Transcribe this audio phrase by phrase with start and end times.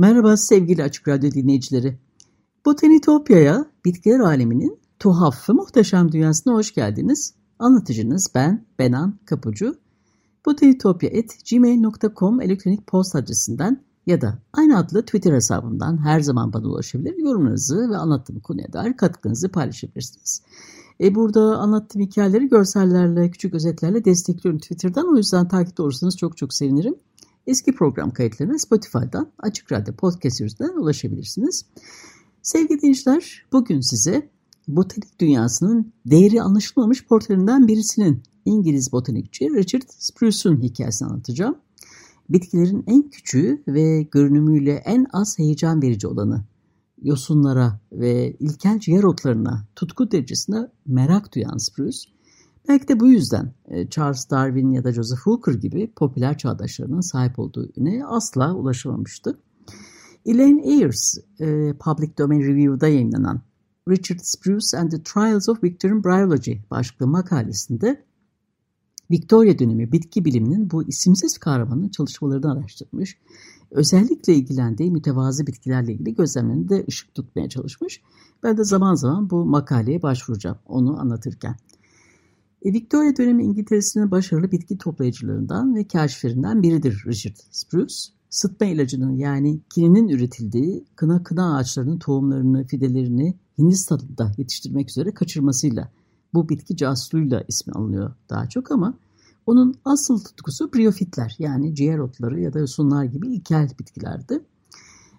[0.00, 1.98] Merhaba sevgili Açık Radyo dinleyicileri.
[2.66, 7.34] Botanitopya'ya, bitkiler aleminin tuhaf ve muhteşem dünyasına hoş geldiniz.
[7.58, 9.74] Anlatıcınız ben Benan Kapucu.
[10.46, 17.18] botanitopya.gmail.com elektronik post adresinden ya da aynı adlı Twitter hesabımdan her zaman bana ulaşabilir.
[17.18, 20.42] Yorumlarınızı ve anlattığım konuya dair katkınızı paylaşabilirsiniz.
[21.00, 25.12] E burada anlattığım hikayeleri görsellerle, küçük özetlerle destekliyorum Twitter'dan.
[25.14, 26.94] O yüzden takip olursanız çok çok sevinirim.
[27.46, 31.66] Eski program kayıtlarına Spotify'dan Açık Radyo Podcast yüzünden ulaşabilirsiniz.
[32.42, 34.30] Sevgili dinleyiciler, bugün size
[34.68, 41.58] botanik dünyasının değeri anlaşılmamış portrelerinden birisinin İngiliz botanikçi Richard Spruce'un hikayesini anlatacağım.
[42.30, 46.44] Bitkilerin en küçüğü ve görünümüyle en az heyecan verici olanı
[47.02, 51.98] yosunlara ve ilkel ciğer otlarına tutku derecesine merak duyan Spruce,
[52.68, 57.38] Belki de bu yüzden e, Charles Darwin ya da Joseph Hooker gibi popüler çağdaşlarının sahip
[57.38, 59.38] olduğu üne asla ulaşamamıştı.
[60.26, 63.42] Elaine Ayers, e, Public Domain Review'da yayınlanan
[63.88, 68.04] Richard Spruce and the Trials of Victorian Bryology başlıklı makalesinde
[69.10, 73.18] Victoria dönemi bitki biliminin bu isimsiz kahramanın çalışmalarını araştırmış,
[73.70, 78.02] özellikle ilgilendiği mütevazı bitkilerle ilgili gözlemlerini de ışık tutmaya çalışmış.
[78.42, 81.56] Ben de zaman zaman bu makaleye başvuracağım onu anlatırken.
[82.62, 87.94] E, Victoria dönemi İngiltere'sinin başarılı bitki toplayıcılarından ve keşiflerinden biridir Richard Spruce.
[88.30, 95.92] Sıtma ilacının yani kininin üretildiği kına kına ağaçlarının tohumlarını, fidelerini Hindistan'da yetiştirmek üzere kaçırmasıyla
[96.34, 98.94] bu bitki casusluğuyla ismi alınıyor daha çok ama
[99.46, 104.40] onun asıl tutkusu briofitler yani ciğer otları ya da yosunlar gibi ilkel bitkilerdi.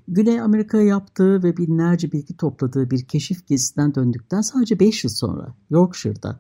[0.08, 5.56] Güney Amerika'ya yaptığı ve binlerce bitki topladığı bir keşif gezisinden döndükten sadece 5 yıl sonra
[5.70, 6.40] Yorkshire'da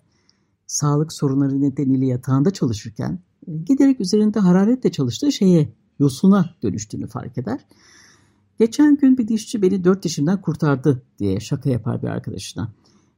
[0.71, 7.65] sağlık sorunları nedeniyle yatağında çalışırken e, giderek üzerinde hararetle çalıştığı şeye yosuna dönüştüğünü fark eder.
[8.59, 12.73] Geçen gün bir dişçi beni dört dişimden kurtardı diye şaka yapar bir arkadaşına.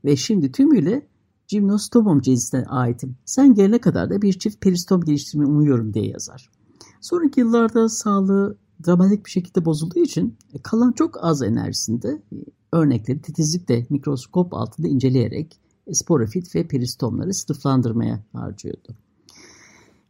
[0.06, 1.08] Ve şimdi tümüyle
[1.47, 3.16] Gymnostomum cinsine aitim.
[3.25, 6.50] Sen gelene kadar da bir çift peristom geliştirmeyi umuyorum diye yazar.
[7.02, 12.36] Sonraki yıllarda sağlığı dramatik bir şekilde bozulduğu için e, kalan çok az enerjisinde e,
[12.72, 18.95] örnekleri titizlikle mikroskop altında inceleyerek sporofit ve peristomları sınıflandırmaya harcıyordu.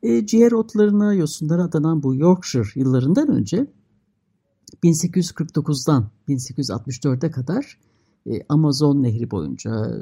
[0.03, 3.67] E, ciğer otlarına, yosunlara adanan bu Yorkshire yıllarından önce
[4.83, 7.77] 1849'dan 1864'e kadar
[8.27, 10.01] e, Amazon nehri boyunca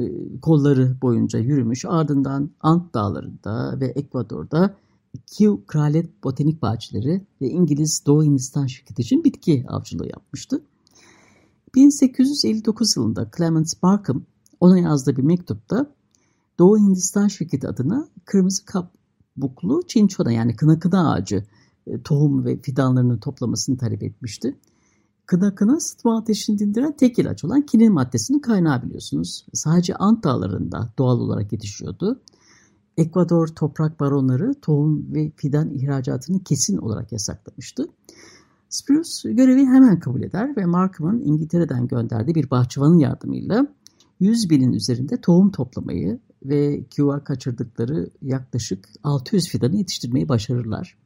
[0.00, 0.04] e,
[0.42, 1.84] kolları boyunca yürümüş.
[1.84, 4.76] Ardından Ant dağlarında ve Ekvador'da
[5.26, 10.62] Kew Kraliyet Botanik Bahçeleri ve İngiliz Doğu Hindistan şirketi için bitki avcılığı yapmıştı.
[11.74, 14.22] 1859 yılında Clement Barkham
[14.60, 15.86] ona yazdığı bir mektupta
[16.58, 21.44] Doğu Hindistan şirketi adına kırmızı kabuklu çinçona yani kına kına ağacı
[21.86, 24.56] e, tohum ve fidanlarını toplamasını talep etmişti.
[25.26, 29.46] Kına kına sıtma ateşini dindiren tek ilaç olan kinin maddesinin kaynağı biliyorsunuz.
[29.52, 32.20] Sadece Ant dağlarında doğal olarak yetişiyordu.
[32.96, 37.88] Ekvador toprak baronları tohum ve fidan ihracatını kesin olarak yasaklamıştı.
[38.68, 43.66] Spruce görevi hemen kabul eder ve Markham'ın İngiltere'den gönderdiği bir bahçıvanın yardımıyla
[44.20, 50.98] 100 binin üzerinde tohum toplamayı ve QA kaçırdıkları yaklaşık 600 fidanı yetiştirmeyi başarırlar.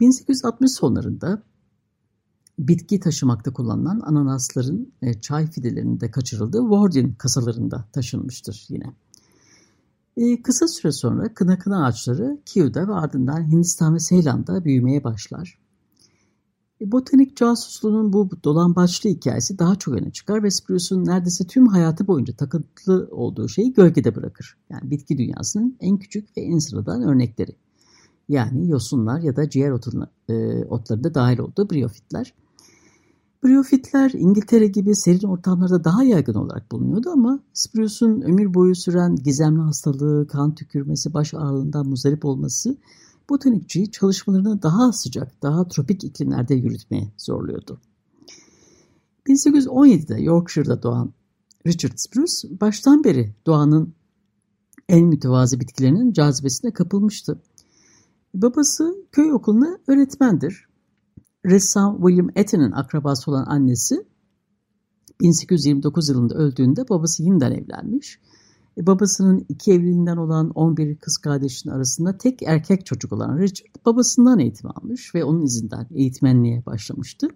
[0.00, 1.42] 1860 sonlarında
[2.58, 8.94] bitki taşımakta kullanılan ananasların e, çay fidelerinde kaçırıldığı Warden kasalarında taşınmıştır yine.
[10.16, 15.58] E, kısa süre sonra kına kına ağaçları Kiev'de ve ardından Hindistan ve Seylan'da büyümeye başlar.
[16.80, 22.06] E, botanik casusluğunun bu dolambaçlı hikayesi daha çok öne çıkar ve Spruce'un neredeyse tüm hayatı
[22.06, 24.56] boyunca takıntılı olduğu şeyi gölgede bırakır.
[24.70, 27.56] Yani bitki dünyasının en küçük ve en sıradan örnekleri.
[28.28, 32.34] Yani yosunlar ya da ciğer otuna, e, otlarında dahil olduğu briofitler.
[33.44, 39.60] Briofitler İngiltere gibi serin ortamlarda daha yaygın olarak bulunuyordu ama Spruce'un ömür boyu süren gizemli
[39.60, 42.76] hastalığı, kan tükürmesi, baş ağrılığından muzdarip olması
[43.28, 47.80] botanikçiyi çalışmalarını daha sıcak, daha tropik iklimlerde yürütmeye zorluyordu.
[49.26, 51.12] 1817'de Yorkshire'da doğan
[51.66, 53.94] Richard Spruce baştan beri doğanın
[54.88, 57.42] en mütevazı bitkilerinin cazibesine kapılmıştı.
[58.34, 60.68] Babası köy okulunda öğretmendir.
[61.46, 64.06] Ressam William Etty'nin akrabası olan annesi
[65.20, 68.20] 1829 yılında öldüğünde babası yeniden evlenmiş.
[68.78, 74.38] E, babasının iki evliliğinden olan 11 kız kardeşinin arasında tek erkek çocuk olan Richard babasından
[74.38, 77.28] eğitim almış ve onun izinden eğitmenliğe başlamıştı.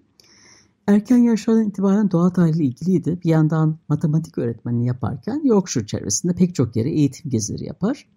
[0.87, 3.21] Erken yaşlardan itibaren doğa tarihiyle ilgiliydi.
[3.25, 8.09] Bir yandan matematik öğretmenliği yaparken Yorkshire çevresinde pek çok yere eğitim gezileri yapar.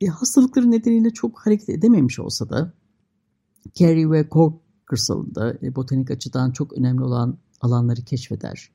[0.00, 2.72] E, hastalıkları nedeniyle çok hareket edememiş olsa da
[3.74, 4.54] Kerry ve Cork
[4.86, 8.70] kırsalında e, botanik açıdan çok önemli olan alanları keşfeder.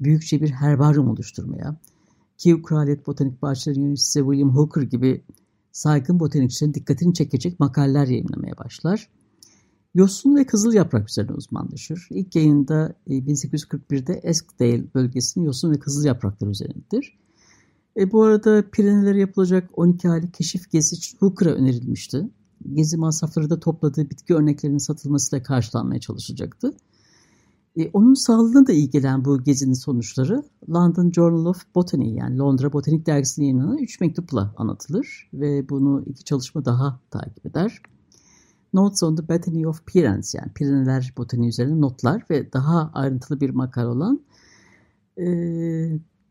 [0.00, 1.76] Büyükçe bir herbaryum oluşturmaya,
[2.42, 5.24] Kew Kraliyet Botanik Bahçeleri yöneticisi William Hooker gibi
[5.72, 9.08] saygın botanikçilerin dikkatini çekecek makaleler yayınlamaya başlar.
[9.94, 12.08] Yosun ve kızıl yaprak üzerine uzmanlaşır.
[12.10, 17.18] İlk yayında 1841'de e, Eskdale bölgesinin yosun ve kızıl yaprakları üzerindedir.
[17.96, 22.30] E, bu arada Pirenelere yapılacak 12 aylık keşif gezisi için Hooker'a önerilmişti.
[22.74, 26.74] Gezi masrafları da topladığı bitki örneklerinin satılmasıyla karşılanmaya çalışacaktı.
[27.76, 32.72] E, onun sağlığına da iyi gelen bu gezinin sonuçları London Journal of Botany yani Londra
[32.72, 37.82] Botanik Dergisi'ne yayınlanan 3 mektupla anlatılır ve bunu iki çalışma daha takip eder.
[38.72, 43.50] Notes on the Botany of Pyrenees yani Pireneler botaniği üzerine notlar ve daha ayrıntılı bir
[43.50, 44.20] makale olan
[45.18, 45.24] e,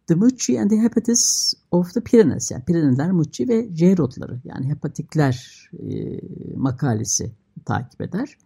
[0.07, 4.69] The Mucci and the Hepatis of the Pyrenees yani Pireneler, Mucci ve C rotları yani
[4.69, 6.19] hepatikler e,
[6.55, 7.31] makalesi
[7.65, 8.37] takip eder.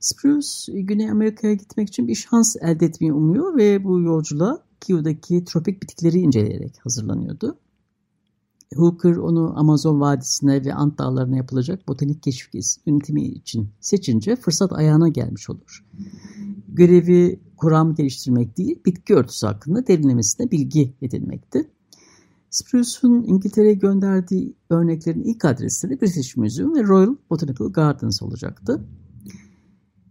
[0.00, 5.82] Spruce Güney Amerika'ya gitmek için bir şans elde etmeyi umuyor ve bu yolculuğa Kyo'daki tropik
[5.82, 7.58] bitkileri inceleyerek hazırlanıyordu.
[8.74, 12.50] Hooker onu Amazon Vadisi'ne ve Ant Dağları'na yapılacak botanik keşif
[12.86, 15.84] yönetimi için seçince fırsat ayağına gelmiş olur.
[16.68, 21.70] Görevi kuram geliştirmek değil, bitki örtüsü hakkında derinlemesine bilgi edinmekti.
[22.50, 28.84] Spruce'un İngiltere'ye gönderdiği örneklerin ilk adresleri British Museum ve Royal Botanical Gardens olacaktı.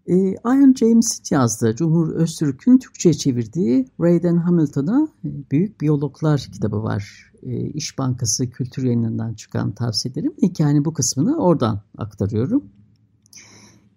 [0.08, 0.16] E,
[0.46, 7.32] Ian James'in yazdığı Cumhur Öztürk'ün Türkçe'ye çevirdiği Rayden Hamilton'a e, Büyük Biyologlar kitabı var.
[7.44, 10.34] E, İş Bankası Kültür Yayınından çıkan tavsiye ederim.
[10.42, 12.64] Hikayenin bu kısmını oradan aktarıyorum.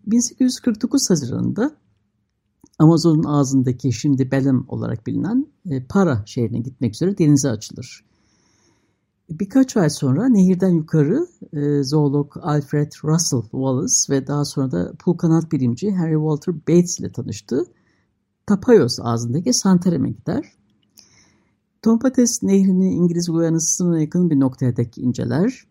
[0.07, 1.77] 1849 Haziran'da
[2.79, 8.05] Amazon'un ağzındaki şimdi Belem olarak bilinen e, Para şehrine gitmek üzere denize açılır.
[9.31, 15.17] Birkaç ay sonra nehirden yukarı e, zoolog Alfred Russel Wallace ve daha sonra da pul
[15.17, 17.65] kanat bilimci Harry Walter Bates ile tanıştı.
[18.47, 20.53] Tapayos ağzındaki Santarem'e gider.
[21.83, 25.65] Tompates nehrini İngiliz Guyana sınırına yakın bir noktaya dek inceler.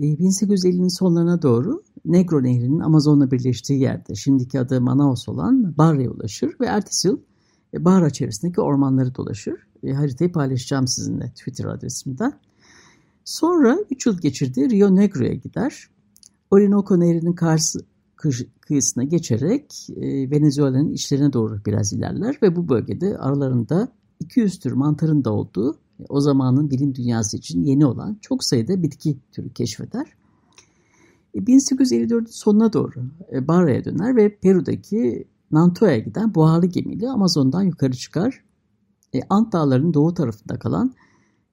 [0.00, 6.56] E, 1850'nin sonlarına doğru Negro Nehri'nin Amazon'la birleştiği yerde şimdiki adı Manaus olan Barra'ya ulaşır
[6.60, 7.18] ve ertesi yıl
[7.74, 9.54] e, Barra çevresindeki ormanları dolaşır.
[9.82, 12.32] E, haritayı paylaşacağım sizinle Twitter adresimden.
[13.28, 15.88] Sonra 3 yıl geçirdiği Rio Negro'ya gider.
[16.50, 17.78] Orinoco Nehri'nin karşı
[18.60, 23.88] kıyısına geçerek e, Venezuela'nın içlerine doğru biraz ilerler ve bu bölgede aralarında
[24.20, 28.82] 200 tür mantarın da olduğu e, o zamanın bilim dünyası için yeni olan çok sayıda
[28.82, 30.06] bitki türü keşfeder.
[31.34, 37.92] E, 1854'ün sonuna doğru e, Barra'ya döner ve Peru'daki Nanto'ya giden buharlı gemiyle Amazon'dan yukarı
[37.92, 38.44] çıkar.
[39.14, 40.94] E, Ant Dağları'nın doğu tarafında kalan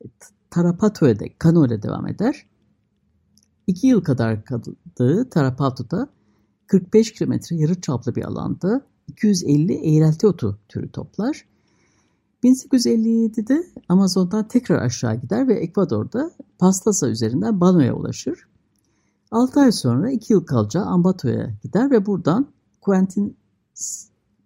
[0.06, 0.08] e,
[0.56, 2.46] Tarapato'ya ile devam eder.
[3.68, 6.08] İki yıl kadar kaldığı Tarapato'da
[6.68, 11.46] 45 kilometre yarı çaplı bir alanda 250 eğrelti otu türü toplar.
[12.44, 18.48] 1857'de Amazon'dan tekrar aşağı gider ve Ekvador'da Pastasa üzerinden Bano'ya ulaşır.
[19.32, 22.48] 6 ay sonra 2 yıl kalacağı Ambato'ya gider ve buradan
[22.82, 23.38] Quentin,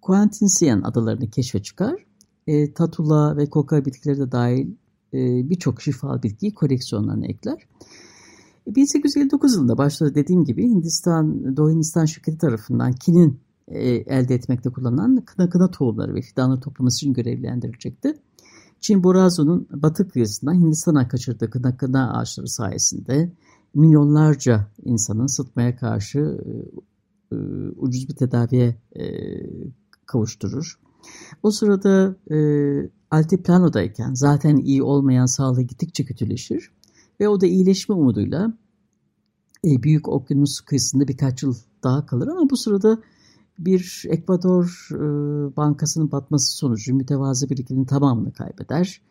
[0.01, 2.05] Quentinsian adalarını keşfe çıkar.
[2.47, 4.75] E, tatula ve koka bitkileri de dahil
[5.13, 7.67] birçok şifalı bitkiyi koleksiyonlarına ekler.
[8.67, 15.25] 1859 yılında başta dediğim gibi Hindistan, Doğu Hindistan şirketi tarafından kinin e, elde etmekte kullanılan
[15.25, 18.13] kına kına tohumları ve fidanları toplaması için görevlendirilecekti.
[18.79, 23.31] Çin Borazo'nun batı kıyısından Hindistan'a kaçırdığı kına kına ağaçları sayesinde
[23.73, 26.19] milyonlarca insanın sıtmaya karşı
[27.31, 27.35] e,
[27.77, 28.75] ucuz bir tedaviye
[30.05, 30.79] kavuşturur.
[31.43, 32.37] O sırada e,
[33.11, 36.71] altiplano'dayken zaten iyi olmayan sağlığı gittikçe kötüleşir
[37.19, 38.53] ve o da iyileşme umuduyla
[39.65, 42.99] e, Büyük Okyanus kıyısında birkaç yıl daha kalır ama bu sırada
[43.59, 44.97] bir Ekvador e,
[45.57, 49.01] bankasının batması sonucu mütevazı birikiminin tamamını kaybeder.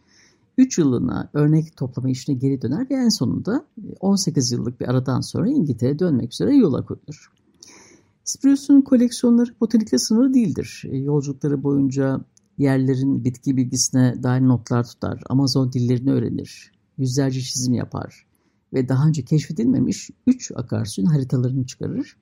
[0.59, 3.64] 3 yılına örnek toplama işine geri döner ve en sonunda
[4.00, 7.33] 18 yıllık bir aradan sonra İngiltere'ye dönmek üzere yola koyulur.
[8.25, 10.83] Spruce'un koleksiyonları botanikle sınırlı değildir.
[10.90, 12.21] E, yolculukları boyunca
[12.59, 18.27] yerlerin bitki bilgisine dair notlar tutar, Amazon dillerini öğrenir, yüzlerce çizim yapar
[18.73, 22.17] ve daha önce keşfedilmemiş 3 akarsuyun haritalarını çıkarır.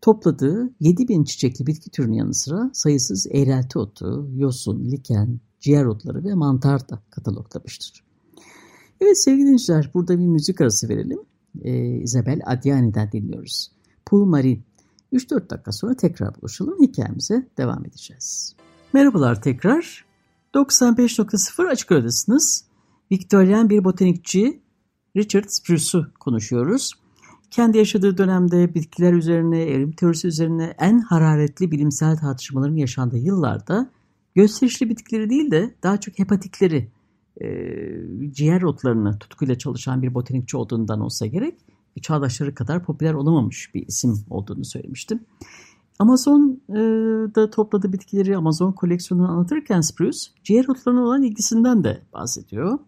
[0.00, 6.34] Topladığı 7000 çiçekli bitki türünün yanı sıra sayısız eğrelti otu, yosun, liken, ciğer otları ve
[6.34, 8.04] mantar da kataloglamıştır.
[9.00, 11.18] Evet sevgili dinleyiciler burada bir müzik arası verelim.
[11.62, 13.70] Ee, Isabel Adiani'den dinliyoruz.
[14.06, 14.60] Pool Marine.
[15.12, 16.82] 3-4 dakika sonra tekrar buluşalım.
[16.82, 18.54] Hikayemize devam edeceğiz.
[18.92, 20.04] Merhabalar tekrar.
[20.54, 22.64] 95.0 Açık Radyo'dasınız.
[23.12, 24.62] Victorian bir botanikçi
[25.16, 26.92] Richard Spruce'u konuşuyoruz.
[27.50, 33.90] Kendi yaşadığı dönemde bitkiler üzerine, evrim teorisi üzerine en hararetli bilimsel tartışmaların yaşandığı yıllarda
[34.34, 36.90] gösterişli bitkileri değil de daha çok hepatikleri,
[37.40, 37.48] e,
[38.32, 41.54] ciğer otlarını tutkuyla çalışan bir botanikçi olduğundan olsa gerek
[42.02, 45.20] çağdaşları kadar popüler olamamış bir isim olduğunu söylemiştim.
[45.98, 52.78] Amazon'da topladığı bitkileri Amazon koleksiyonunu anlatırken Spruce, ciğer otlarına olan ilgisinden de bahsediyor.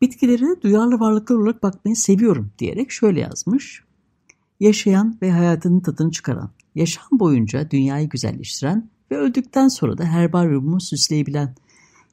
[0.00, 3.84] Bitkilere duyarlı varlıklar olarak bakmayı seviyorum diyerek şöyle yazmış.
[4.60, 11.54] Yaşayan ve hayatının tadını çıkaran, yaşam boyunca dünyayı güzelleştiren ve öldükten sonra da herbaryumu süsleyebilen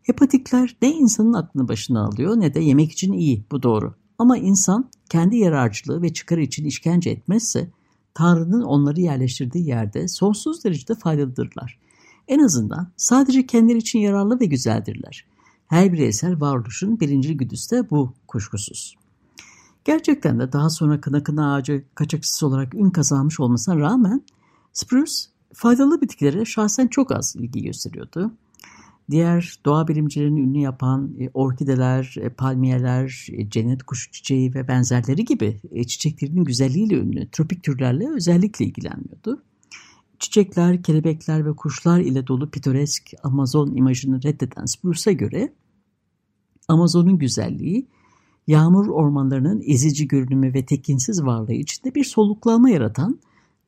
[0.03, 3.95] hepatikler ne insanın aklını başına alıyor ne de yemek için iyi bu doğru.
[4.17, 7.71] Ama insan kendi yararcılığı ve çıkarı için işkence etmezse
[8.17, 11.79] Tanrı'nın onları yerleştirdiği yerde sonsuz derecede faydalıdırlar.
[12.27, 15.25] En azından sadece kendileri için yararlı ve güzeldirler.
[15.67, 18.95] Her bireysel varoluşun birinci güdüsü de bu kuşkusuz.
[19.85, 24.21] Gerçekten de daha sonra kına kına ağacı kaçakçısı olarak ün kazanmış olmasına rağmen
[24.73, 25.13] Spruce
[25.53, 28.31] faydalı bitkilere şahsen çok az ilgi gösteriyordu.
[29.11, 35.25] Diğer doğa bilimcilerini ünlü yapan e, orkideler, e, palmiyeler, e, cennet kuşu çiçeği ve benzerleri
[35.25, 39.43] gibi çiçeklerinin güzelliğiyle ünlü tropik türlerle özellikle ilgilenmiyordu.
[40.19, 45.53] Çiçekler, kelebekler ve kuşlar ile dolu pitoresk Amazon imajını reddeden Spruce'a göre
[46.67, 47.87] Amazon'un güzelliği,
[48.47, 53.19] yağmur ormanlarının ezici görünümü ve tekinsiz varlığı içinde bir soluklama yaratan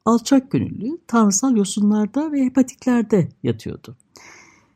[0.05, 3.98] alçak gönüllü tanrısal yosunlarda ve hepatiklerde yatıyordu.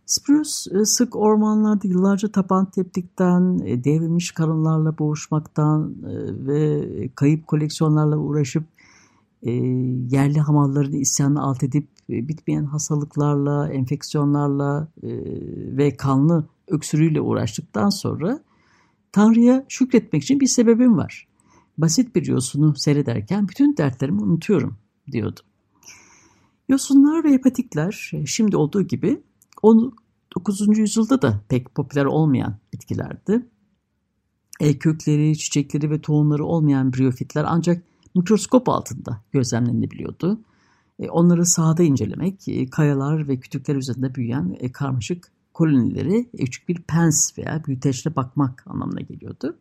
[0.06, 6.14] Spruce e, sık ormanlarda yıllarca taban teptikten, e, devrilmiş karınlarla boğuşmaktan e,
[6.48, 8.64] ve kayıp koleksiyonlarla uğraşıp
[10.10, 14.88] yerli hamalların isyanını alt edip bitmeyen hastalıklarla, enfeksiyonlarla
[15.78, 18.40] ve kanlı öksürüğüyle uğraştıktan sonra
[19.12, 21.28] Tanrı'ya şükretmek için bir sebebim var.
[21.78, 24.78] Basit bir yosunu seyrederken bütün dertlerimi unutuyorum
[25.12, 25.40] diyordu.
[26.70, 29.22] Yosunlar ve hepatikler şimdi olduğu gibi
[29.64, 30.78] 19.
[30.78, 33.46] yüzyılda da pek popüler olmayan bitkilerdi.
[34.60, 37.84] E, kökleri, çiçekleri ve tohumları olmayan briyofitler ancak
[38.16, 40.42] mikroskop altında gözlemlenebiliyordu.
[41.00, 46.70] E, onları sahada incelemek, e, kayalar ve kütükler üzerinde büyüyen e, karmaşık kolonileri e, küçük
[46.70, 49.58] bir pens veya büyüteçle bakmak anlamına geliyordu.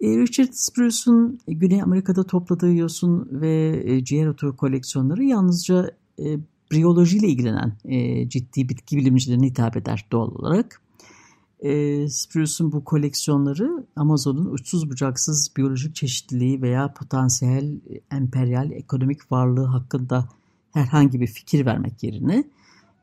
[0.00, 6.38] E, Richard Spruce'un Güney Amerika'da topladığı yosun ve e, ciğer otu koleksiyonları yalnızca e,
[6.72, 10.80] briyolojiyle ilgilenen e, ciddi bitki bilimcilerine hitap eder doğal olarak.
[11.60, 20.28] E, Spruce'un bu koleksiyonları Amazon'un uçsuz bucaksız biyolojik çeşitliliği veya potansiyel emperyal ekonomik varlığı hakkında
[20.72, 22.44] herhangi bir fikir vermek yerine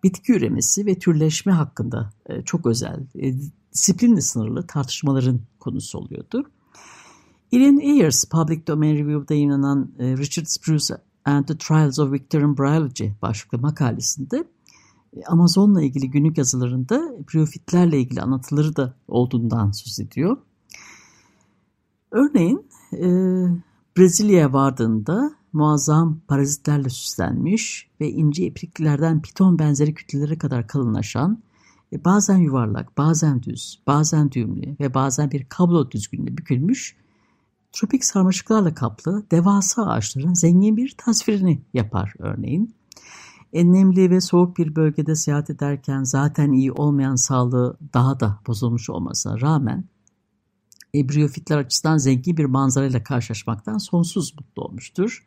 [0.04, 3.34] bitki üremesi ve türleşme hakkında e, çok özel, e,
[3.74, 6.44] disiplinle sınırlı tartışmaların konusu oluyordu.
[7.52, 10.94] Ian Ayers Public Domain Review'da yayınlanan e, Richard Spruce
[11.26, 14.44] and the Trials of Victorian Biology başlıklı makalesinde
[15.18, 20.38] e, Amazon'la ilgili günlük yazılarında briofitlerle ilgili anlatıları da olduğundan söz ediyor.
[22.12, 23.08] Örneğin e,
[23.98, 31.44] Brezilya'ya vardığında muazzam parazitlerle süslenmiş ve ince ipliklerden piton benzeri kütlelere kadar kalınlaşan,
[31.94, 36.96] e, bazen yuvarlak, bazen düz, bazen düğümlü ve bazen bir kablo düzgünlüğü bükülmüş
[37.72, 42.76] tropik sarmaşıklarla kaplı devasa ağaçların zengin bir tasvirini yapar örneğin.
[43.54, 49.42] Enlemli ve soğuk bir bölgede seyahat ederken zaten iyi olmayan sağlığı daha da bozulmuş olmasına
[49.42, 49.84] rağmen
[50.96, 55.26] ebriyofitler açısından zengin bir manzarayla karşılaşmaktan sonsuz mutlu olmuştur.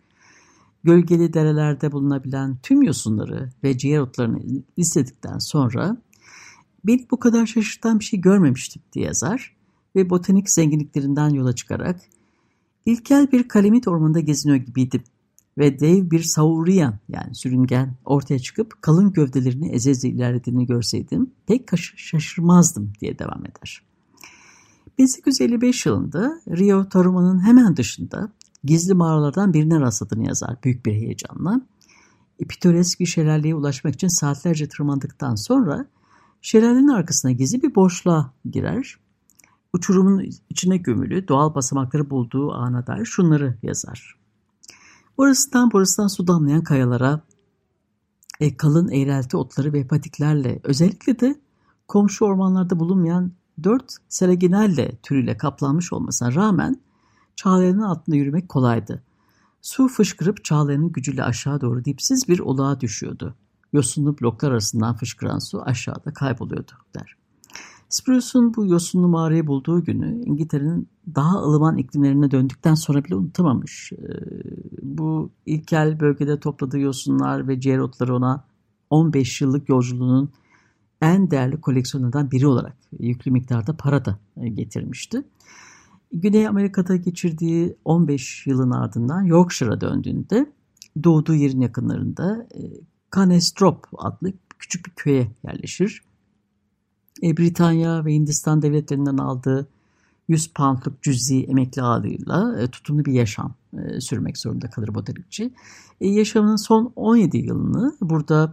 [0.84, 4.40] Gölgeli derelerde bulunabilen tüm yosunları ve ciğer otlarını
[4.76, 5.96] izledikten sonra
[6.84, 9.56] beni bu kadar şaşırtan bir şey görmemiştim diye yazar
[9.96, 12.00] ve botanik zenginliklerinden yola çıkarak
[12.86, 15.02] İlkel bir kalemit ormanında geziniyor gibiydim
[15.58, 21.68] ve dev bir sauriyan yani sürüngen ortaya çıkıp kalın gövdelerini eze eze ilerlediğini görseydim pek
[21.78, 23.82] şaşırmazdım diye devam eder.
[24.98, 28.32] 1855 yılında Rio Taruma'nın hemen dışında
[28.64, 31.60] gizli mağaralardan birine rastladığını yazar büyük bir heyecanla.
[32.48, 35.86] Pitoresk bir şelaleye ulaşmak için saatlerce tırmandıktan sonra
[36.42, 38.96] şelalenin arkasına gizli bir boşluğa girer.
[39.72, 44.14] Uçurumun içine gömülü doğal basamakları bulduğu ana dair şunları yazar.
[45.16, 47.20] Orasından burasından su damlayan kayalara,
[48.40, 51.40] e, kalın eğrelti otları ve patiklerle özellikle de
[51.88, 56.80] komşu ormanlarda bulunmayan dört seleginelle türüyle kaplanmış olmasına rağmen
[57.36, 59.02] çağlayanın altında yürümek kolaydı.
[59.62, 63.34] Su fışkırıp çağlayanın gücüyle aşağı doğru dipsiz bir olağa düşüyordu.
[63.72, 67.21] Yosunlu bloklar arasından fışkıran su aşağıda kayboluyordu der.
[67.92, 73.92] Spruce'un bu yosunlu mağarayı bulduğu günü İngiltere'nin daha ılıman iklimlerine döndükten sonra bile unutamamış.
[73.92, 74.06] Ee,
[74.82, 78.44] bu ilkel bölgede topladığı yosunlar ve ciğer otları ona
[78.90, 80.30] 15 yıllık yolculuğunun
[81.00, 85.22] en değerli koleksiyonlardan biri olarak yüklü miktarda para da e, getirmişti.
[86.12, 90.52] Güney Amerika'da geçirdiği 15 yılın ardından Yorkshire'a döndüğünde
[91.04, 92.60] doğduğu yerin yakınlarında e,
[93.16, 96.02] Canestrop adlı küçük bir köye yerleşir.
[97.22, 99.68] E, Britanya ve Hindistan devletlerinden aldığı
[100.28, 105.52] 100 poundluk cüzi emekli ağırlığıyla e, tutumlu bir yaşam e, sürmek zorunda kalır botanikçi.
[106.00, 108.52] Yaşamının son 17 yılını burada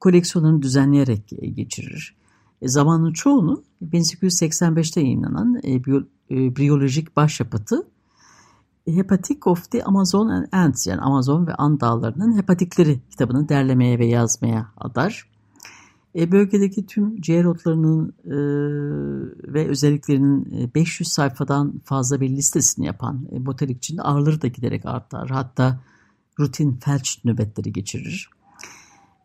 [0.00, 2.16] koleksiyonlarını düzenleyerek geçirir.
[2.62, 7.86] Zamanın çoğunu 1885'te yayınlanan biyo, biyolojik başyapıtı
[8.86, 14.06] Hepatic of the Amazon and Ants yani Amazon ve Ant dağlarının hepatikleri kitabını derlemeye ve
[14.06, 15.35] yazmaya adar.
[16.16, 18.36] E, bölgedeki tüm ciğer otlarının e,
[19.54, 25.30] ve özelliklerinin 500 e, sayfadan fazla bir listesini yapan e, botanikçinin ağırlığı da giderek artar.
[25.30, 25.80] Hatta
[26.40, 28.30] rutin felç nöbetleri geçirir.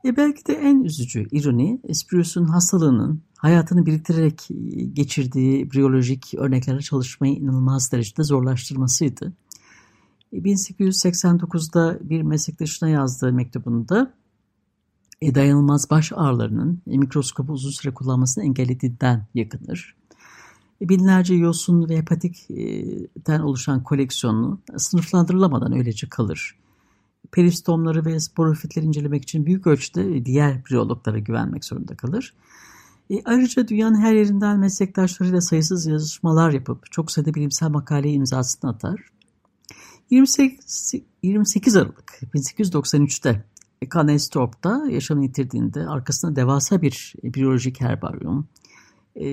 [0.05, 4.47] E belki de en üzücü ironi Spruce'un hastalığının hayatını biriktirerek
[4.93, 9.33] geçirdiği biyolojik örneklere çalışmayı inanılmaz derecede zorlaştırmasıydı.
[10.33, 14.13] 1889'da bir meslektaşına yazdığı mektubunda
[15.21, 19.95] e, dayanılmaz baş ağrılarının mikroskopu uzun süre kullanmasını engellediğinden yakınır.
[20.81, 26.55] E, binlerce yosun ve hepatikten oluşan koleksiyonu sınıflandırılamadan öylece kalır.
[27.31, 32.33] Peristomları ve sporofitleri incelemek için büyük ölçüde diğer biyologlara güvenmek zorunda kalır.
[33.09, 38.99] E, ayrıca dünyanın her yerinden meslektaşlarıyla sayısız yazışmalar yapıp çok sayıda bilimsel makaleye imzasını atar.
[40.09, 43.43] 28, 28 Aralık 1893'te
[43.89, 48.47] Canestorp'ta yaşamını yitirdiğinde arkasında devasa bir biyolojik herbaryum,
[49.15, 49.25] e,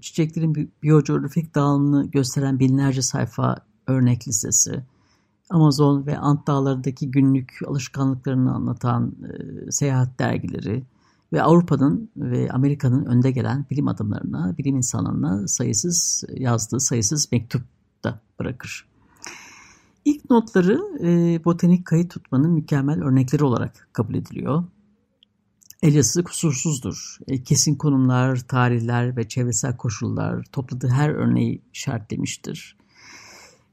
[0.00, 4.82] çiçeklerin biyocoğrafik dağılımını gösteren binlerce sayfa örnek listesi,
[5.50, 10.84] Amazon ve Ant dağlarındaki günlük alışkanlıklarını anlatan e, seyahat dergileri
[11.32, 17.62] ve Avrupa'nın ve Amerika'nın önde gelen bilim adamlarına, bilim insanlarına sayısız yazdığı sayısız mektup
[18.04, 18.95] da bırakır.
[20.06, 24.64] İlk notları e, botanik kayıt tutmanın mükemmel örnekleri olarak kabul ediliyor.
[25.82, 27.18] El kusursuzdur.
[27.28, 32.76] E, kesin konumlar, tarihler ve çevresel koşullar topladığı her örneği işaretlemiştir.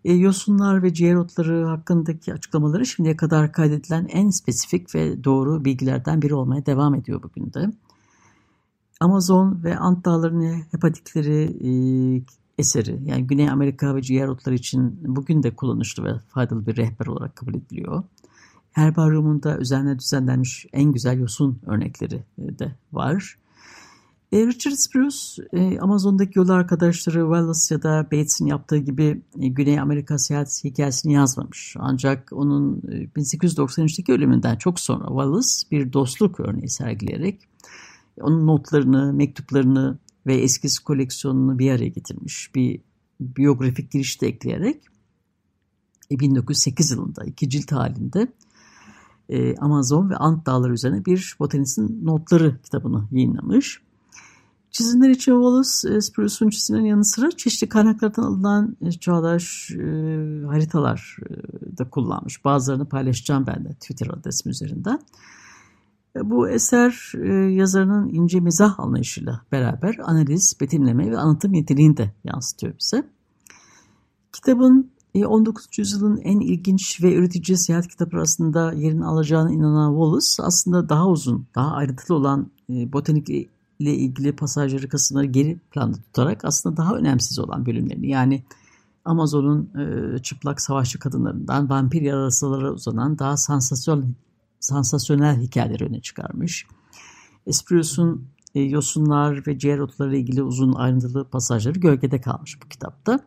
[0.05, 6.21] E, yosunlar ve ciğer otları hakkındaki açıklamaları şimdiye kadar kaydedilen en spesifik ve doğru bilgilerden
[6.21, 7.71] biri olmaya devam ediyor bugün de.
[8.99, 11.71] Amazon ve Ant dağlarının hepatikleri e,
[12.57, 17.05] eseri yani Güney Amerika ve ciğer otları için bugün de kullanışlı ve faydalı bir rehber
[17.05, 18.03] olarak kabul ediliyor.
[18.71, 23.37] Herbaryumunda özenle düzenlenmiş en güzel yosun örnekleri e, de var.
[24.31, 25.17] E, Richard Spruce,
[25.53, 31.75] e, Amazon'daki yol arkadaşları Wallace ya da Bates'in yaptığı gibi Güney Amerika seyahat hikayesini yazmamış.
[31.79, 32.81] Ancak onun
[33.15, 37.47] 1893'teki ölümünden çok sonra Wallace bir dostluk örneği sergileyerek
[38.21, 42.51] onun notlarını, mektuplarını ve eskiz koleksiyonunu bir araya getirmiş.
[42.55, 42.81] Bir
[43.19, 44.81] biyografik giriş de ekleyerek
[46.11, 48.27] 1908 yılında iki cilt halinde
[49.29, 53.81] e, Amazon ve Ant Dağları üzerine bir botanistin notları kitabını yayınlamış.
[54.71, 59.83] Çizimler için Wallace, e, Spruce'un çizimlerinin yanı sıra çeşitli kaynaklardan alınan e, çağdaş e,
[60.47, 62.45] haritalar e, da kullanmış.
[62.45, 64.99] Bazılarını paylaşacağım ben de Twitter adresim üzerinden.
[66.15, 72.13] E, bu eser e, yazarının ince mizah anlayışıyla beraber analiz, betimleme ve anlatım yeteneğini de
[72.23, 73.09] yansıtıyor bize.
[74.33, 74.91] Kitabın
[75.25, 75.63] 19.
[75.63, 81.07] E, yüzyılın en ilginç ve üretici seyahat kitapları arasında yerini alacağına inanan Wallace aslında daha
[81.07, 83.29] uzun, daha ayrıntılı olan botanik
[83.79, 88.43] ile ilgili pasajları kısımları geri planda tutarak aslında daha önemsiz olan bölümlerini yani
[89.05, 89.69] Amazon'un
[90.19, 94.07] çıplak savaşçı kadınlarından vampir yarasalara uzanan daha sansasyonel
[94.63, 96.67] sansasyonel hikayeler öne çıkarmış.
[97.47, 103.19] Esprius'un e, yosunlar ve ciğer otları ilgili uzun ayrıntılı pasajları gölgede kalmış bu kitapta.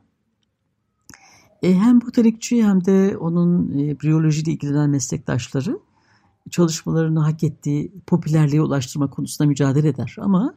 [1.63, 5.79] E, hem botanikçi hem de onun e, biyolojiyle ilgilenen meslektaşları
[6.51, 10.17] çalışmalarını hak ettiği popülerliğe ulaştırma konusunda mücadele eder.
[10.21, 10.55] Ama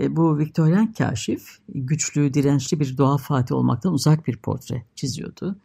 [0.00, 5.56] e, bu Viktoryen kaşif güçlü, dirençli bir doğa fatih olmaktan uzak bir portre çiziyordu.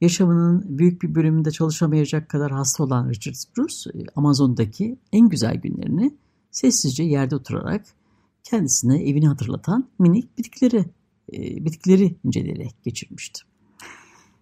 [0.00, 6.14] Yaşamının büyük bir bölümünde çalışamayacak kadar hasta olan Richard Bruce, e, Amazon'daki en güzel günlerini
[6.50, 7.86] sessizce yerde oturarak
[8.44, 10.84] kendisine evini hatırlatan minik bitkileri,
[11.32, 13.40] e, bitkileri inceleyerek geçirmişti.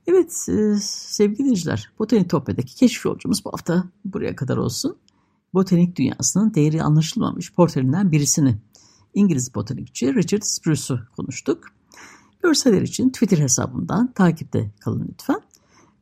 [0.06, 4.96] Evet e, sevgili dinleyiciler, Botanitopya'daki keşif yolcumuz bu hafta buraya kadar olsun.
[5.54, 8.56] Botanik dünyasının değeri anlaşılmamış portrelerinden birisini
[9.14, 11.75] İngiliz botanikçi Richard Spruce'u konuştuk.
[12.46, 15.40] Görseller için Twitter hesabından takipte kalın lütfen.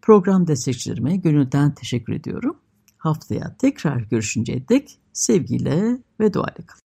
[0.02, 2.56] Program destekçilerime gönülden teşekkür ediyorum.
[2.96, 6.82] Haftaya tekrar görüşünceye dek sevgiyle ve duayla kalın.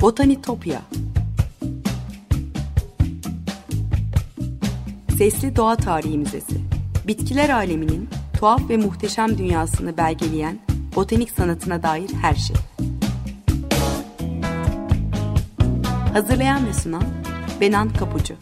[0.00, 0.82] Botanitopya
[5.18, 6.60] Sesli Doğa Tarihi Müzesi
[7.06, 12.56] Bitkiler aleminin tuhaf ve muhteşem dünyasını belgeleyen botanik sanatına dair her şey.
[16.12, 17.04] Hazırlayan ve sunan
[17.60, 18.34] Benan Kapucu